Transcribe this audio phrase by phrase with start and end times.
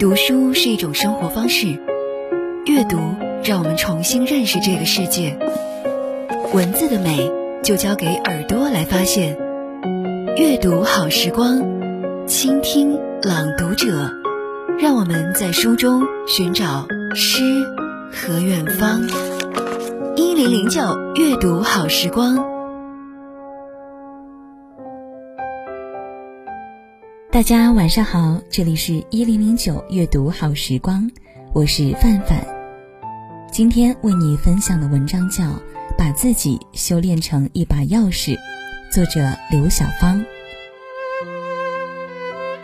[0.00, 1.78] 读书是一种生活方式，
[2.64, 2.96] 阅读
[3.44, 5.38] 让我们重新认识这个世界。
[6.54, 7.30] 文字的美
[7.62, 9.36] 就交给耳朵来发现。
[10.38, 11.60] 阅读好时光，
[12.26, 14.10] 倾听朗读者，
[14.78, 17.42] 让我们在书中寻找诗
[18.10, 19.02] 和远方。
[20.16, 20.80] 一零零九
[21.14, 22.59] 阅读好时光。
[27.32, 31.08] 大家晚上好，这里是一零零九阅读好时光，
[31.52, 32.44] 我是范范。
[33.52, 35.44] 今天为你分享的文章叫
[35.96, 38.36] 《把自己修炼成一把钥匙》，
[38.92, 40.24] 作者刘小芳。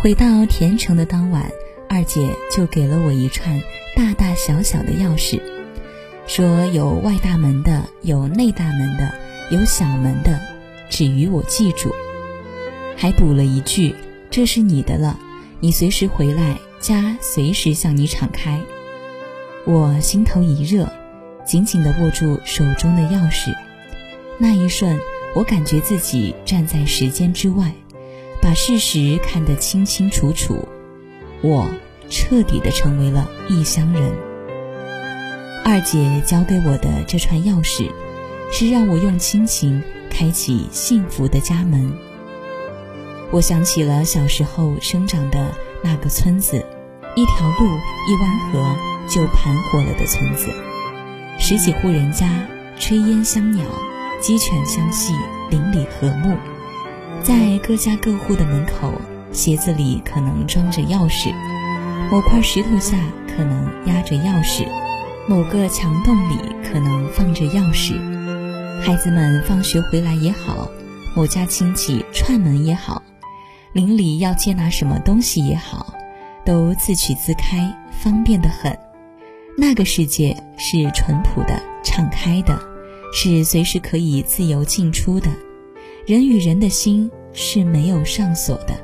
[0.00, 1.48] 回到田城的当晚，
[1.88, 3.62] 二姐就给了我一串
[3.94, 5.40] 大大小小的钥匙，
[6.26, 9.14] 说有外大门的，有内大门的，
[9.52, 10.40] 有小门的，
[10.90, 11.94] 只与我记住。
[12.96, 13.94] 还补了一句。
[14.38, 15.18] 这是你的了，
[15.58, 18.60] 你随时回来，家随时向你敞开。
[19.64, 20.88] 我心头一热，
[21.44, 23.52] 紧紧地握住手中的钥匙。
[24.38, 24.96] 那一瞬，
[25.34, 27.72] 我感觉自己站在时间之外，
[28.40, 30.68] 把事实看得清清楚楚。
[31.42, 31.68] 我
[32.08, 34.12] 彻底地成为了异乡人。
[35.64, 37.90] 二姐交给我的这串钥匙，
[38.52, 41.92] 是让我用亲情开启幸福的家门。
[43.30, 46.64] 我想起了小时候生长的那个村子，
[47.14, 47.66] 一条路
[48.08, 48.76] 一弯河
[49.06, 50.50] 就盘活了的村子，
[51.38, 52.26] 十几户人家，
[52.78, 53.62] 炊烟香袅，
[54.18, 55.12] 鸡犬相系，
[55.50, 56.34] 邻里和睦。
[57.22, 58.90] 在各家各户的门口，
[59.30, 61.30] 鞋子里可能装着钥匙，
[62.10, 62.96] 某块石头下
[63.36, 64.66] 可能压着钥匙，
[65.28, 67.92] 某个墙洞里可能放着钥匙。
[68.80, 70.70] 孩子们放学回来也好，
[71.14, 73.02] 某家亲戚串门也好。
[73.78, 75.94] 邻里要接拿什么东西也好，
[76.44, 78.76] 都自取自开，方便的很。
[79.56, 82.60] 那个世界是淳朴的、敞开的，
[83.12, 85.30] 是随时可以自由进出的。
[86.08, 88.74] 人与人的心是没有上锁的。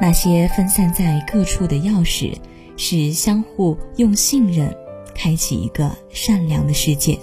[0.00, 2.34] 那些分散在各处的钥匙，
[2.76, 4.76] 是相互用信任
[5.14, 7.16] 开启一个善良的世界。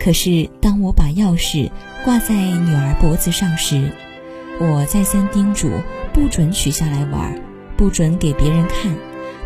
[0.00, 1.70] 可是，当我把钥匙
[2.02, 3.92] 挂在女儿脖子上时，
[4.60, 5.70] 我再三叮嘱，
[6.12, 7.40] 不准取下来玩，
[7.76, 8.92] 不准给别人看，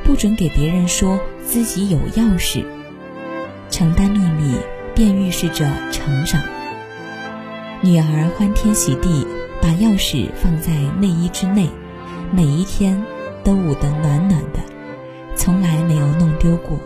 [0.03, 2.65] 不准给别人说自己有钥匙。
[3.69, 4.57] 承担秘密，
[4.95, 6.41] 便预示着成长。
[7.83, 9.27] 女儿欢天喜地
[9.61, 11.69] 把钥匙放在内衣之内，
[12.31, 13.05] 每一天
[13.45, 14.61] 都捂得暖暖的，
[15.37, 16.79] 从来没有弄丢过。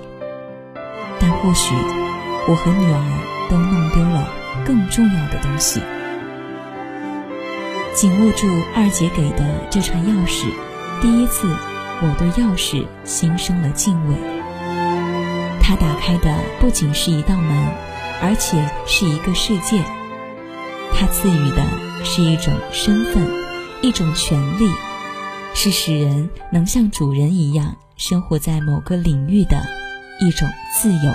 [1.20, 1.74] 但或许，
[2.48, 4.28] 我和女儿都弄丢了
[4.64, 5.80] 更重要的东西。
[7.96, 10.44] 紧握住二姐给的这串钥匙，
[11.00, 11.48] 第一次，
[12.02, 14.14] 我对钥匙心生了敬畏。
[15.62, 17.56] 它打开的不仅是一道门，
[18.20, 19.82] 而且是一个世界。
[20.92, 21.64] 它赐予的
[22.04, 23.26] 是一种身份，
[23.80, 24.70] 一种权利，
[25.54, 29.56] 是使人能像主人一样生活在某个领域的
[30.20, 30.46] 一种
[30.78, 31.14] 自由。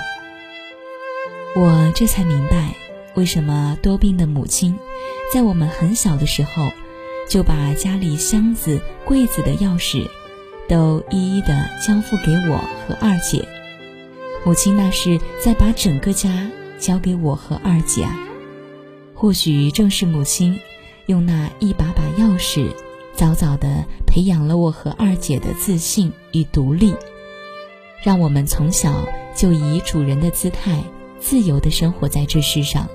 [1.54, 2.74] 我这才明白。
[3.14, 4.74] 为什么多病的母亲，
[5.32, 6.70] 在我们很小的时候，
[7.26, 10.06] 就把家里箱子、柜子的钥匙，
[10.68, 11.48] 都一一的
[11.80, 13.42] 交付给我和二姐？
[14.44, 18.14] 母亲那是在把整个家交给我和二姐啊！
[19.14, 20.60] 或许正是母亲，
[21.06, 22.68] 用那一把把钥匙，
[23.14, 26.94] 早早的培养了我和二姐的自信与独立，
[28.04, 30.84] 让我们从小就以主人的姿态，
[31.18, 32.86] 自由的生活在这世上。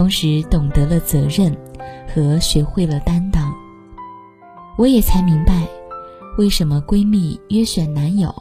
[0.00, 1.54] 同时懂得了责任，
[2.08, 3.52] 和学会了担当，
[4.78, 5.68] 我也才明白，
[6.38, 8.34] 为什么闺蜜约选男友，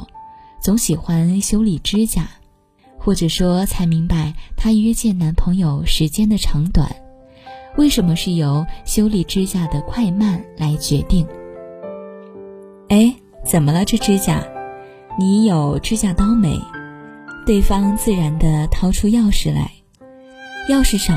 [0.62, 2.30] 总喜欢修理指甲，
[2.98, 6.90] 或者说才明白她约见男朋友时间的长短，
[7.75, 11.28] 为什么是由修理指甲的快慢来决定。
[12.88, 14.42] 哎，怎么了这指甲？
[15.19, 16.57] 你有指甲刀没？
[17.45, 19.69] 对方自然的掏出钥匙来。
[20.69, 21.16] 钥匙少，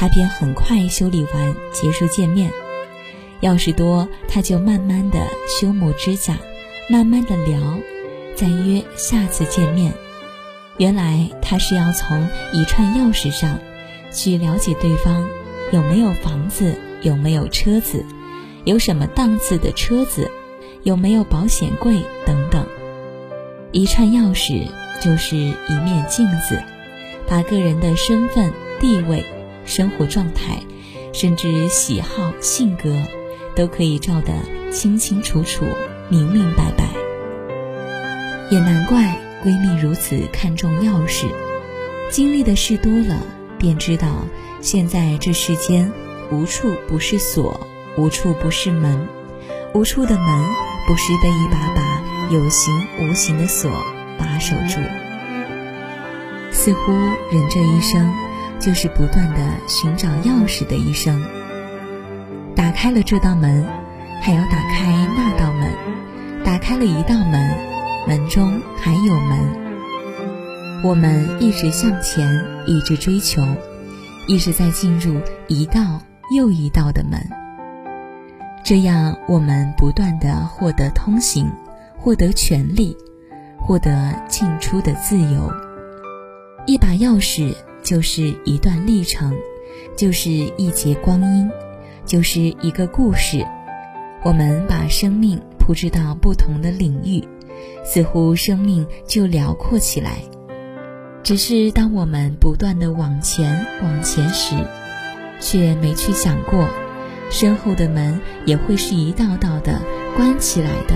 [0.00, 2.48] 他便很快修理完结束见面；
[3.42, 6.38] 钥匙多，他就慢慢的修磨指甲，
[6.88, 7.60] 慢慢的聊，
[8.34, 9.92] 再约下次见面。
[10.78, 13.58] 原来他是要从一串钥匙上，
[14.10, 15.28] 去了解对方
[15.70, 18.02] 有没有房子，有没有车子，
[18.64, 20.30] 有什么档次的车子，
[20.82, 22.66] 有没有保险柜等等。
[23.70, 24.66] 一串钥匙
[24.98, 26.58] 就是一面镜子，
[27.28, 28.50] 把个人的身份。
[28.80, 29.22] 地位、
[29.70, 30.60] 生活状态，
[31.14, 32.92] 甚至喜好、性格，
[33.54, 34.32] 都可以照得
[34.72, 35.64] 清清楚楚、
[36.08, 36.88] 明明白白。
[38.50, 41.26] 也难怪闺蜜如此看重钥匙。
[42.10, 43.22] 经历的事多了，
[43.60, 44.26] 便知道
[44.60, 45.92] 现在这世间
[46.32, 47.60] 无处不是锁，
[47.96, 49.06] 无处不是门，
[49.72, 50.44] 无处的门
[50.88, 52.02] 不是被一把把
[52.32, 53.70] 有形无形的锁
[54.18, 54.80] 把守住。
[56.50, 56.92] 似乎
[57.30, 58.12] 人这一生，
[58.60, 61.20] 就是不断的寻找钥匙的一生。
[62.54, 63.66] 打开了这道门，
[64.20, 65.70] 还要打开那道门；
[66.44, 67.56] 打开了一道门，
[68.06, 69.38] 门中还有门。
[70.84, 72.28] 我们一直向前，
[72.66, 73.42] 一直追求，
[74.28, 76.00] 一直在进入一道
[76.34, 77.20] 又一道的门。
[78.62, 81.50] 这样，我们不断的获得通行，
[81.98, 82.96] 获得权利，
[83.58, 85.52] 获得进出的自由。
[86.66, 87.54] 一把钥匙
[87.90, 89.36] 就是一段历程，
[89.96, 91.50] 就是一节光阴，
[92.06, 93.44] 就是一个故事。
[94.22, 97.20] 我们把生命铺置到不同的领域，
[97.84, 100.18] 似乎生命就辽阔起来。
[101.24, 104.54] 只是当我们不断的往前往前时，
[105.40, 106.68] 却没去想过，
[107.28, 109.82] 身后的门也会是一道道的
[110.16, 110.94] 关起来的，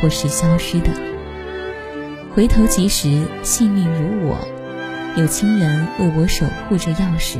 [0.00, 0.90] 或是消失的。
[2.34, 4.36] 回头即时，幸运如我，
[5.16, 7.38] 有亲人为我守护着钥匙；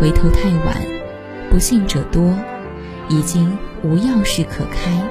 [0.00, 0.76] 回头太晚，
[1.50, 2.38] 不幸者多，
[3.08, 5.02] 已经无钥匙可开，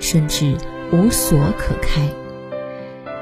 [0.00, 0.56] 甚至
[0.90, 2.08] 无锁可开。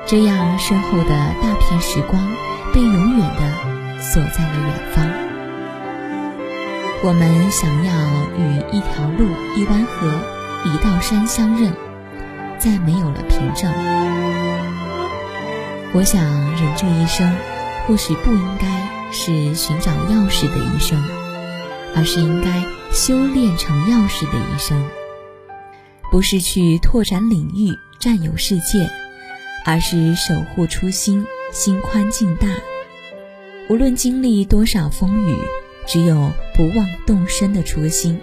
[0.07, 1.09] 这样，身后的
[1.43, 2.23] 大片时光
[2.73, 5.05] 被永远的锁在了远方。
[7.03, 7.93] 我们想要
[8.39, 9.27] 与一条路、
[9.57, 10.07] 一湾河、
[10.65, 11.73] 一道山相认，
[12.57, 13.69] 再没有了凭证。
[15.93, 17.33] 我想，人这一生，
[17.87, 21.03] 或许不应该是寻找钥匙的一生，
[21.95, 24.87] 而是应该修炼成钥匙的一生。
[26.11, 28.91] 不是去拓展领域、占有世界。
[29.69, 32.47] 而是守护初心，心宽境大。
[33.69, 35.35] 无论经历多少风雨，
[35.89, 38.17] 只有不忘动身的初心，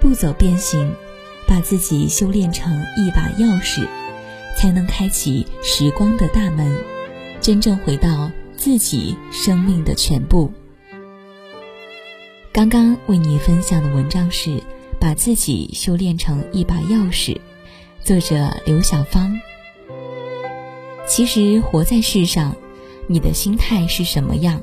[0.00, 0.90] 不走变形，
[1.46, 3.86] 把自己修炼成一把钥匙，
[4.56, 6.74] 才能开启时光的大门，
[7.42, 8.30] 真正回到
[8.60, 10.52] 自己生命的全部。
[12.52, 14.50] 刚刚为你分享的文章是
[15.00, 17.34] 《把自己修炼成一把钥匙》，
[18.04, 19.34] 作者刘小芳。
[21.08, 22.54] 其实活在世上，
[23.06, 24.60] 你的心态是什么样，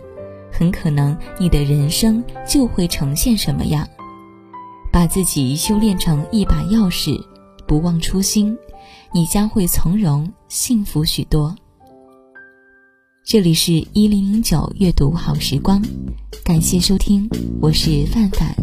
[0.52, 3.88] 很可能你的人生就会呈现什么样。
[4.92, 7.20] 把自己修炼成一把钥匙，
[7.66, 8.56] 不忘初心，
[9.12, 11.56] 你将会从容幸福许多。
[13.30, 15.82] 这里是一零零九阅读好时光，
[16.46, 17.28] 感谢收听，
[17.60, 18.56] 我是范范，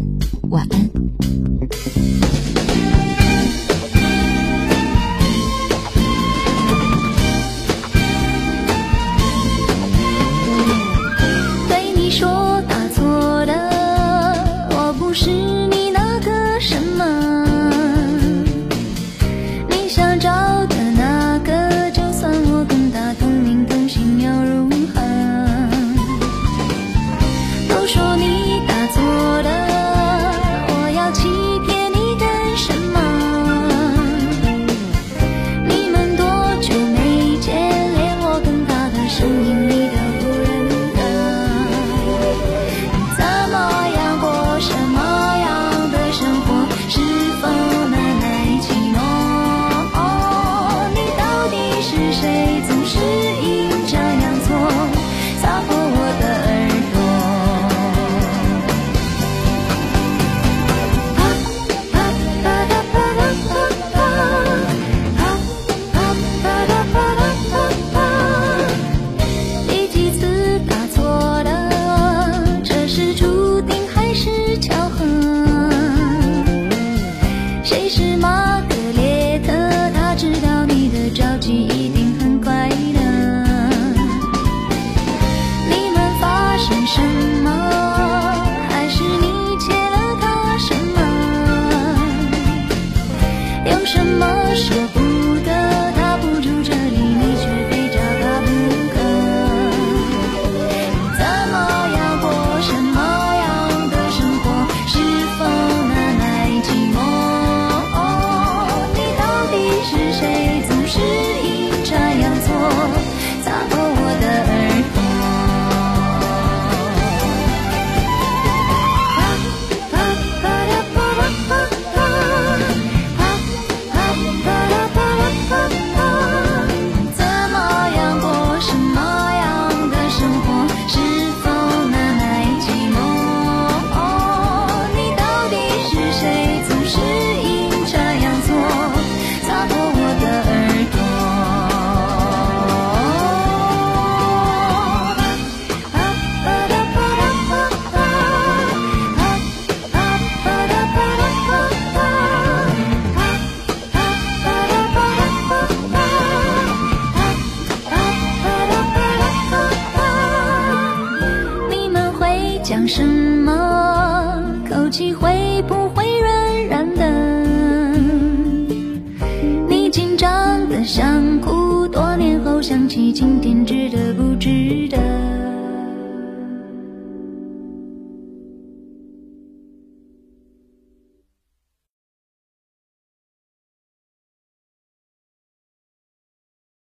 [0.49, 0.89] 晚安。